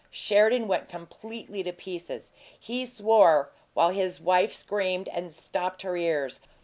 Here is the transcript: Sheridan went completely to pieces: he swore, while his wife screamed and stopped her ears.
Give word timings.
Sheridan 0.09 0.67
went 0.67 0.89
completely 0.89 1.61
to 1.61 1.71
pieces: 1.71 2.31
he 2.59 2.85
swore, 2.85 3.51
while 3.75 3.91
his 3.91 4.19
wife 4.19 4.51
screamed 4.51 5.07
and 5.09 5.31
stopped 5.31 5.83
her 5.83 5.95
ears. 5.95 6.39